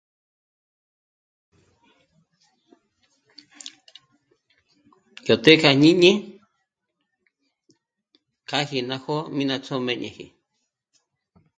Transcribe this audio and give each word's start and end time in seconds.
Yó 5.27 5.35
té'e 5.43 5.59
kja 5.61 5.71
jñíñi 5.77 6.11
kjàji 8.47 8.79
ná 8.89 8.95
jó'o 9.03 9.21
mí 9.35 9.43
ná 9.49 9.55
ts'òmbéñeji 9.63 10.25